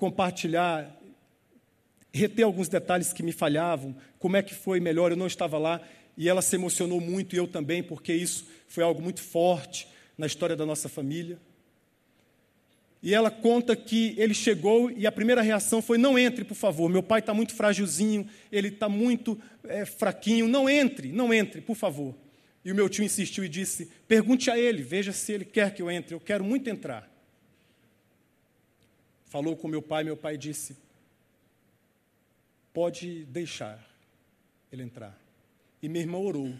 [0.00, 0.98] compartilhar,
[2.10, 5.78] reter alguns detalhes que me falhavam, como é que foi melhor, eu não estava lá,
[6.16, 9.86] e ela se emocionou muito, e eu também, porque isso foi algo muito forte
[10.16, 11.38] na história da nossa família.
[13.02, 16.90] E ela conta que ele chegou e a primeira reação foi: não entre, por favor.
[16.90, 20.46] Meu pai está muito frágilzinho, ele está muito é, fraquinho.
[20.46, 22.14] Não entre, não entre, por favor.
[22.62, 25.80] E o meu tio insistiu e disse: pergunte a ele, veja se ele quer que
[25.80, 26.14] eu entre.
[26.14, 27.09] Eu quero muito entrar.
[29.30, 30.76] Falou com meu pai, meu pai disse:
[32.74, 33.82] pode deixar
[34.70, 35.18] ele entrar.
[35.82, 36.52] E minha irmã orou.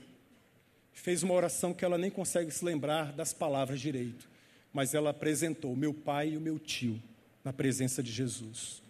[0.95, 4.31] Fez uma oração que ela nem consegue se lembrar das palavras direito
[4.73, 7.01] mas ela apresentou meu pai e o meu tio
[7.45, 8.83] na presença de Jesus.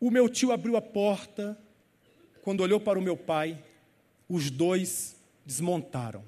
[0.00, 1.58] O meu tio abriu a porta,
[2.42, 3.62] quando olhou para o meu pai,
[4.28, 6.24] os dois desmontaram.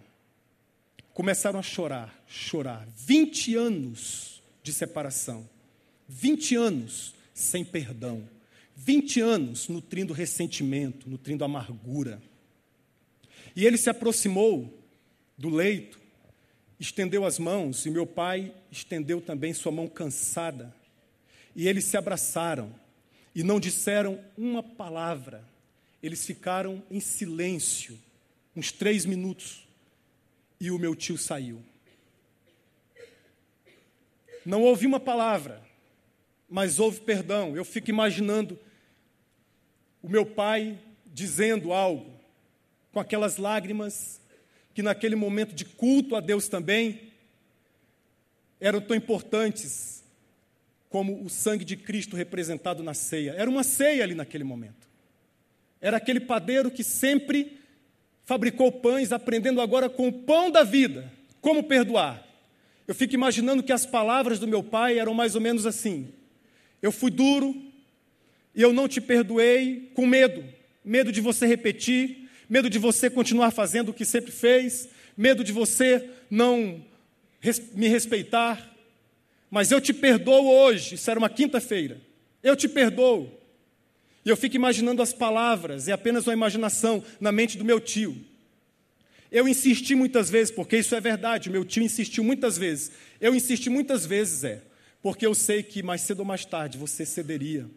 [1.12, 2.86] Começaram a chorar, chorar.
[2.88, 5.48] 20 anos de separação.
[6.10, 8.28] 20 anos sem perdão.
[8.76, 12.20] 20 anos nutrindo ressentimento, nutrindo amargura.
[13.54, 14.78] E ele se aproximou
[15.38, 16.00] do leito
[16.80, 20.74] estendeu as mãos e meu pai estendeu também sua mão cansada.
[21.54, 22.74] E eles se abraçaram
[23.34, 25.44] e não disseram uma palavra.
[26.02, 27.98] Eles ficaram em silêncio,
[28.56, 29.68] uns três minutos,
[30.58, 31.62] e o meu tio saiu.
[34.46, 35.62] Não ouvi uma palavra,
[36.50, 37.56] mas houve perdão.
[37.56, 38.58] Eu fico imaginando
[40.02, 42.10] o meu pai dizendo algo,
[42.92, 44.20] com aquelas lágrimas
[44.74, 47.12] que naquele momento de culto a Deus também
[48.60, 50.02] eram tão importantes
[50.88, 53.34] como o sangue de Cristo representado na ceia.
[53.36, 54.88] Era uma ceia ali naquele momento.
[55.80, 57.58] Era aquele padeiro que sempre
[58.24, 61.10] fabricou pães, aprendendo agora com o pão da vida,
[61.40, 62.26] como perdoar.
[62.86, 66.12] Eu fico imaginando que as palavras do meu pai eram mais ou menos assim:
[66.82, 67.54] Eu fui duro
[68.54, 70.44] e eu não te perdoei com medo,
[70.84, 75.52] medo de você repetir, medo de você continuar fazendo o que sempre fez, medo de
[75.52, 76.84] você não
[77.74, 78.74] me respeitar.
[79.50, 82.00] Mas eu te perdoo hoje, isso era uma quinta-feira.
[82.42, 83.30] Eu te perdoo.
[84.24, 88.16] E eu fico imaginando as palavras, é apenas uma imaginação na mente do meu tio.
[89.30, 92.92] Eu insisti muitas vezes, porque isso é verdade, meu tio insistiu muitas vezes.
[93.20, 94.62] Eu insisti muitas vezes, é,
[95.02, 97.68] porque eu sei que mais cedo ou mais tarde você cederia.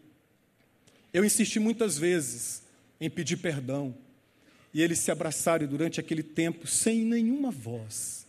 [1.12, 2.62] Eu insisti muitas vezes
[3.00, 3.94] em pedir perdão.
[4.72, 8.26] E eles se abraçaram durante aquele tempo sem nenhuma voz.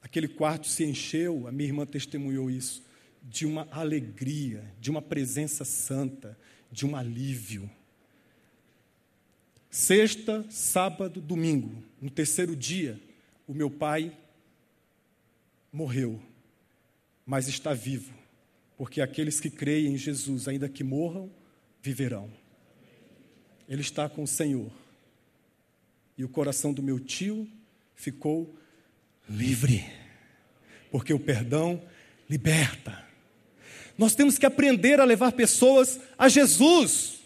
[0.00, 2.82] Aquele quarto se encheu, a minha irmã testemunhou isso,
[3.22, 6.38] de uma alegria, de uma presença santa,
[6.70, 7.68] de um alívio.
[9.70, 13.00] Sexta, sábado, domingo, no terceiro dia,
[13.48, 14.16] o meu pai
[15.72, 16.20] morreu,
[17.26, 18.12] mas está vivo,
[18.76, 21.30] porque aqueles que creem em Jesus, ainda que morram,
[21.82, 22.30] viverão
[23.72, 24.70] ele está com o Senhor.
[26.16, 27.48] E o coração do meu tio
[27.94, 28.54] ficou
[29.26, 29.82] livre,
[30.90, 31.82] porque o perdão
[32.28, 33.02] liberta.
[33.96, 37.20] Nós temos que aprender a levar pessoas a Jesus.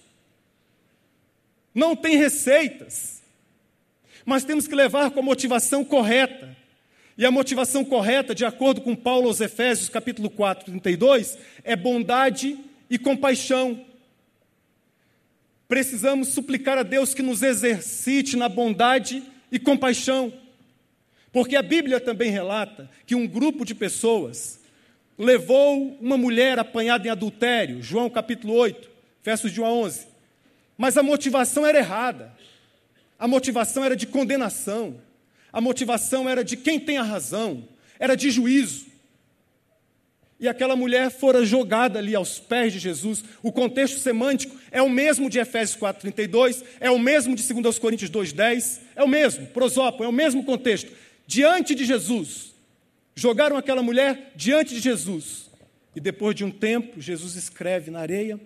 [1.74, 3.22] Não tem receitas,
[4.24, 6.55] mas temos que levar com a motivação correta.
[7.18, 12.58] E a motivação correta, de acordo com Paulo aos Efésios, capítulo 4, 32, é bondade
[12.90, 13.84] e compaixão.
[15.66, 20.32] Precisamos suplicar a Deus que nos exercite na bondade e compaixão.
[21.32, 24.60] Porque a Bíblia também relata que um grupo de pessoas
[25.18, 28.90] levou uma mulher apanhada em adultério, João capítulo 8,
[29.24, 30.06] versos de 1 a 11.
[30.76, 32.32] Mas a motivação era errada.
[33.18, 35.00] A motivação era de condenação.
[35.52, 37.66] A motivação era de quem tem a razão,
[37.98, 38.86] era de juízo
[40.38, 43.24] e aquela mulher fora jogada ali aos pés de Jesus.
[43.42, 48.10] O contexto semântico é o mesmo de Efésios 4:32, é o mesmo de 2 Coríntios
[48.10, 50.92] 2:10, é o mesmo, prosópolis, é o mesmo contexto.
[51.26, 52.54] Diante de Jesus.
[53.18, 55.50] Jogaram aquela mulher diante de Jesus.
[55.94, 58.38] E depois de um tempo, Jesus escreve na areia,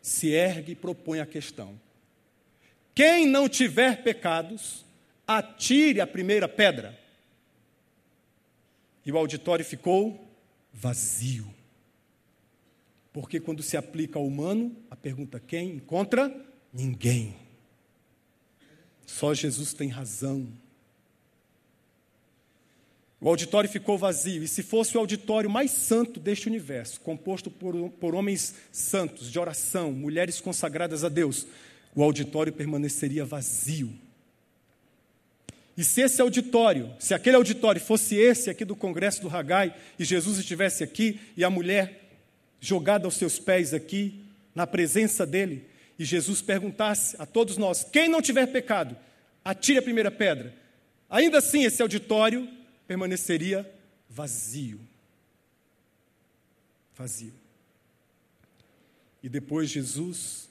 [0.00, 1.78] se ergue e propõe a questão.
[2.94, 4.86] Quem não tiver pecados,
[5.28, 6.98] atire a primeira pedra.
[9.04, 10.26] E o auditório ficou
[10.72, 11.46] vazio.
[13.12, 16.34] Porque quando se aplica ao humano, a pergunta quem encontra?
[16.72, 17.36] Ninguém.
[19.06, 20.48] Só Jesus tem razão.
[23.20, 27.90] O auditório ficou vazio, e se fosse o auditório mais santo deste universo, composto por,
[27.92, 31.44] por homens santos, de oração, mulheres consagradas a Deus,
[31.96, 33.92] o auditório permaneceria vazio.
[35.78, 40.04] E se esse auditório, se aquele auditório fosse esse aqui do Congresso do Ragai, e
[40.04, 42.16] Jesus estivesse aqui, e a mulher
[42.60, 45.64] jogada aos seus pés aqui, na presença dele,
[45.96, 48.96] e Jesus perguntasse a todos nós: quem não tiver pecado,
[49.44, 50.52] atire a primeira pedra.
[51.08, 52.48] Ainda assim, esse auditório
[52.88, 53.64] permaneceria
[54.10, 54.80] vazio.
[56.96, 57.34] Vazio.
[59.22, 60.48] E depois Jesus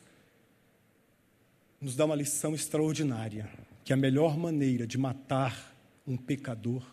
[1.81, 5.73] nos dá uma lição extraordinária, que a melhor maneira de matar
[6.05, 6.83] um pecador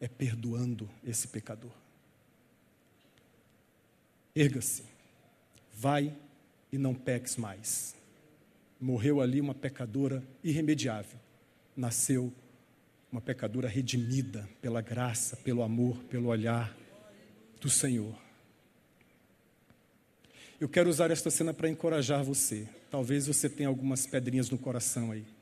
[0.00, 1.70] é perdoando esse pecador.
[4.34, 4.82] Erga-se,
[5.72, 6.12] vai
[6.72, 7.94] e não peques mais.
[8.80, 11.16] Morreu ali uma pecadora irremediável,
[11.76, 12.32] nasceu
[13.12, 16.76] uma pecadora redimida pela graça, pelo amor, pelo olhar
[17.60, 18.18] do Senhor.
[20.58, 22.68] Eu quero usar esta cena para encorajar você.
[22.90, 25.35] Talvez você tenha algumas pedrinhas no coração aí.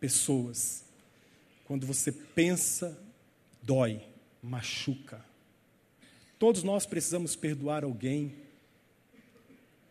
[0.00, 0.84] Pessoas.
[1.64, 2.98] Quando você pensa,
[3.62, 4.00] dói,
[4.42, 5.24] machuca.
[6.38, 8.34] Todos nós precisamos perdoar alguém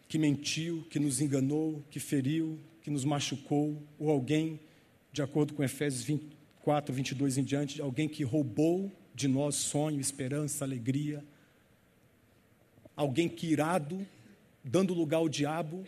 [0.07, 4.59] que mentiu, que nos enganou, que feriu, que nos machucou, ou alguém,
[5.11, 10.63] de acordo com Efésios 24, 22 em diante, alguém que roubou de nós sonho, esperança,
[10.63, 11.23] alegria,
[12.95, 14.05] alguém que irado
[14.65, 15.85] dando lugar ao diabo,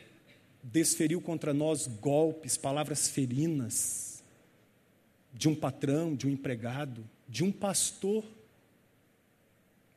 [0.62, 4.07] desferiu contra nós golpes, palavras ferinas,
[5.38, 8.26] de um patrão, de um empregado, de um pastor,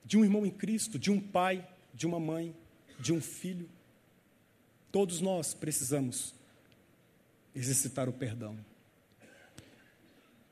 [0.04, 2.54] de um irmão em Cristo, de um pai, de uma mãe,
[2.98, 3.68] de um filho.
[4.92, 6.34] Todos nós precisamos
[7.54, 8.58] exercitar o perdão.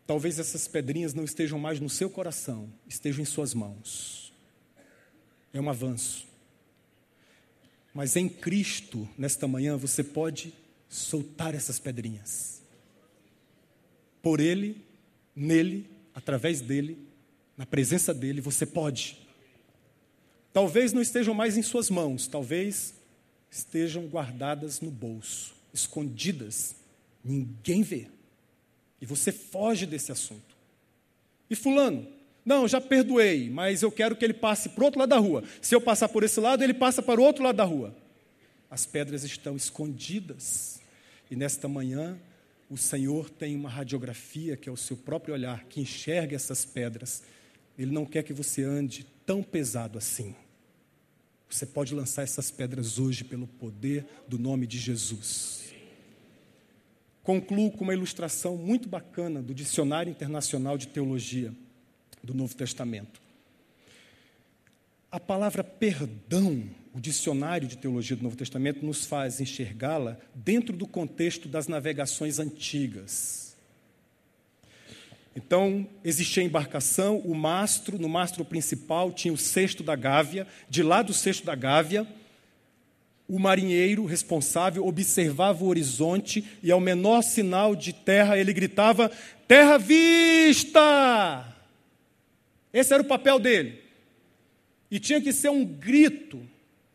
[0.07, 4.33] Talvez essas pedrinhas não estejam mais no seu coração, estejam em suas mãos.
[5.53, 6.27] É um avanço.
[7.93, 10.55] Mas em Cristo, nesta manhã, você pode
[10.89, 12.58] soltar essas pedrinhas.
[14.23, 14.85] Por Ele,
[15.35, 16.99] nele, através dele,
[17.57, 19.19] na presença dele, você pode.
[20.53, 22.95] Talvez não estejam mais em suas mãos, talvez
[23.51, 26.75] estejam guardadas no bolso, escondidas,
[27.25, 28.09] ninguém vê.
[29.01, 30.57] E você foge desse assunto.
[31.49, 32.07] E Fulano,
[32.45, 35.45] não, já perdoei, mas eu quero que ele passe para o outro lado da rua.
[35.61, 37.95] Se eu passar por esse lado, ele passa para o outro lado da rua.
[38.71, 40.81] As pedras estão escondidas.
[41.31, 42.19] E nesta manhã,
[42.71, 47.23] o Senhor tem uma radiografia, que é o seu próprio olhar, que enxerga essas pedras.
[47.79, 50.35] Ele não quer que você ande tão pesado assim.
[51.49, 55.73] Você pode lançar essas pedras hoje pelo poder do nome de Jesus.
[57.23, 61.53] Concluo com uma ilustração muito bacana do Dicionário Internacional de Teologia
[62.23, 63.21] do Novo Testamento.
[65.11, 70.85] A palavra perdão, o dicionário de teologia do Novo Testamento, nos faz enxergá-la dentro do
[70.85, 73.57] contexto das navegações antigas.
[75.37, 80.83] Então, existia a embarcação, o mastro, no mastro principal tinha o cesto da gávea, de
[80.83, 82.05] lá do cesto da gávea,
[83.29, 89.09] o marinheiro responsável observava o horizonte e, ao menor sinal de terra, ele gritava:
[89.47, 91.55] Terra vista!
[92.73, 93.85] Esse era o papel dele.
[94.91, 96.43] E tinha que ser um grito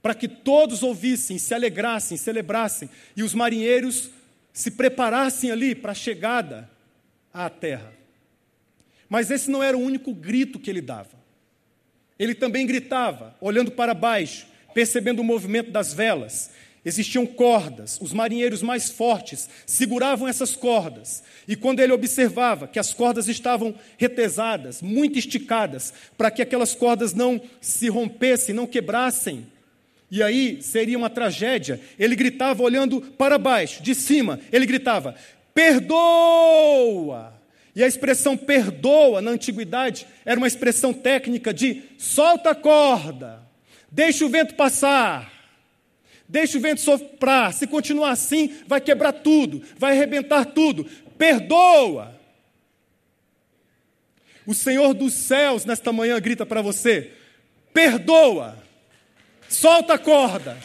[0.03, 4.09] para que todos ouvissem, se alegrassem, celebrassem, e os marinheiros
[4.51, 6.69] se preparassem ali para a chegada
[7.33, 7.93] à terra.
[9.07, 11.23] Mas esse não era o único grito que ele dava.
[12.19, 16.51] Ele também gritava, olhando para baixo, percebendo o movimento das velas,
[16.85, 22.93] Existiam cordas, os marinheiros mais fortes seguravam essas cordas, e quando ele observava que as
[22.93, 29.47] cordas estavam retesadas, muito esticadas, para que aquelas cordas não se rompessem, não quebrassem,
[30.15, 35.15] e aí seria uma tragédia, ele gritava olhando para baixo, de cima, ele gritava:
[35.55, 37.33] perdoa!
[37.75, 43.41] E a expressão perdoa na antiguidade era uma expressão técnica de solta a corda,
[43.91, 45.33] deixa o vento passar.
[46.29, 47.51] Deixa o vento soprar.
[47.51, 50.85] Se continuar assim, vai quebrar tudo, vai arrebentar tudo.
[51.17, 52.19] Perdoa.
[54.45, 57.11] O Senhor dos céus, nesta manhã, grita para você:
[57.73, 58.62] perdoa.
[59.53, 60.57] Solta a corda.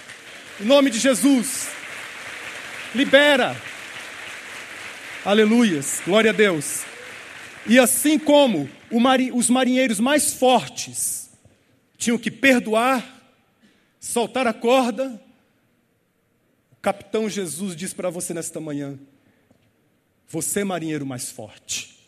[0.58, 1.68] Em nome de Jesus.
[2.94, 3.54] Libera.
[5.26, 6.00] Aleluias.
[6.06, 6.84] Glória a Deus.
[7.66, 8.68] E assim como
[9.34, 11.30] os marinheiros mais fortes
[11.98, 13.30] tinham que perdoar,
[14.00, 15.22] soltar a corda,
[16.80, 18.98] capitão Jesus diz para você nesta manhã:
[20.26, 21.98] você, marinheiro mais forte,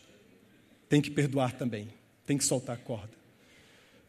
[0.89, 1.89] tem que perdoar também,
[2.25, 3.13] tem que soltar a corda.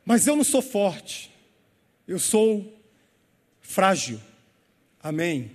[0.07, 1.32] Mas eu não sou forte,
[2.07, 2.79] eu sou
[3.61, 4.21] frágil.
[5.03, 5.51] Amém.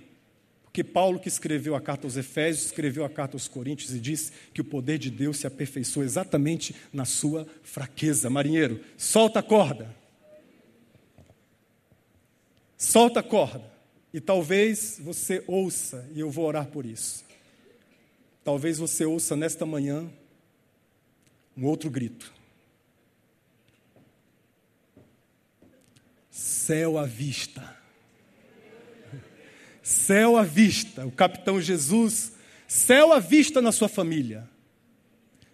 [0.64, 4.30] Porque Paulo, que escreveu a carta aos Efésios, escreveu a carta aos Coríntios e disse
[4.54, 8.30] que o poder de Deus se aperfeiçoa exatamente na sua fraqueza.
[8.30, 9.94] Marinheiro, solta a corda.
[12.76, 13.64] Solta a corda.
[14.14, 17.24] E talvez você ouça, e eu vou orar por isso.
[18.44, 20.08] Talvez você ouça nesta manhã
[21.56, 22.32] um outro grito.
[26.38, 27.76] Céu à vista.
[29.82, 31.04] Céu à vista.
[31.04, 32.30] O capitão Jesus,
[32.68, 34.48] céu à vista na sua família.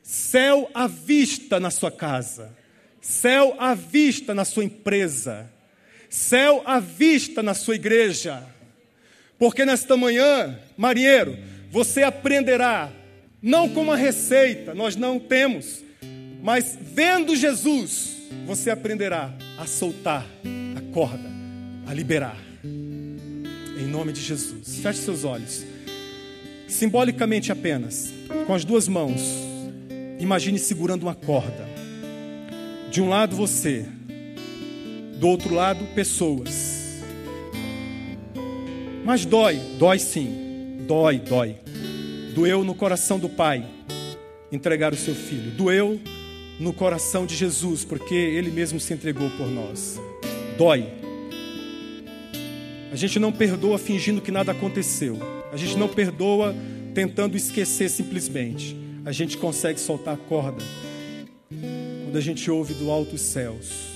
[0.03, 2.55] Céu à vista na sua casa.
[3.01, 5.51] Céu à vista na sua empresa.
[6.11, 8.47] Céu à vista na sua igreja.
[9.39, 11.39] Porque nesta manhã, marinheiro,
[11.71, 12.93] você aprenderá,
[13.41, 15.83] não com uma receita, nós não temos,
[16.43, 20.27] mas vendo Jesus, você aprenderá a soltar
[20.95, 21.29] corda,
[21.89, 22.39] a liberar.
[22.65, 24.79] Em nome de Jesus.
[24.79, 25.65] Feche seus olhos.
[26.69, 28.15] Simbolicamente apenas,
[28.47, 29.21] com as duas mãos,
[30.21, 31.69] imagine segurando uma corda.
[32.93, 33.85] De um lado você,
[35.19, 37.03] do outro lado pessoas.
[39.05, 40.79] Mas dói, dói sim.
[40.87, 41.57] Dói, dói.
[42.37, 43.67] Doeu no coração do pai
[44.53, 45.51] entregar o seu filho.
[45.51, 46.01] Doeu
[46.61, 49.99] no coração de Jesus, porque Ele mesmo se entregou por nós.
[50.57, 50.87] Dói.
[52.93, 55.19] A gente não perdoa fingindo que nada aconteceu.
[55.53, 56.55] A gente não perdoa
[56.95, 58.77] tentando esquecer simplesmente.
[59.05, 60.65] A gente consegue soltar a corda
[62.05, 63.95] quando a gente ouve do alto céus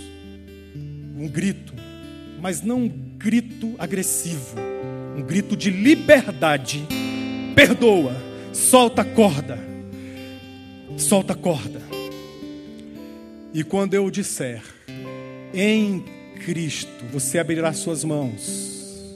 [1.17, 1.73] um grito,
[2.41, 4.57] mas não um grito agressivo,
[5.17, 6.87] um grito de liberdade.
[7.55, 8.15] Perdoa,
[8.53, 9.59] solta a corda,
[10.97, 11.81] solta a corda.
[13.55, 14.63] E quando eu disser,
[15.53, 16.05] em
[16.45, 19.13] Cristo, você abrirá suas mãos.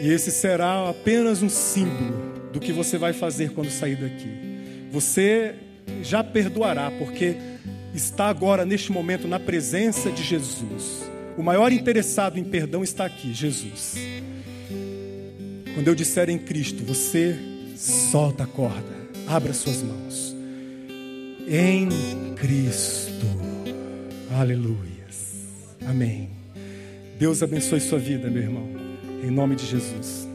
[0.00, 4.30] E esse será apenas um símbolo do que você vai fazer quando sair daqui.
[4.90, 5.54] Você
[6.02, 7.36] já perdoará, porque
[7.94, 11.02] está agora, neste momento, na presença de Jesus.
[11.36, 13.94] O maior interessado em perdão está aqui, Jesus.
[15.74, 17.36] Quando eu disser em Cristo, você
[17.76, 18.92] solta a corda,
[19.26, 20.32] abra suas mãos
[21.48, 21.88] em
[22.34, 23.26] Cristo.
[24.30, 24.91] Aleluias.
[25.88, 26.28] Amém.
[27.18, 28.68] Deus abençoe sua vida, meu irmão.
[29.22, 30.31] Em nome de Jesus.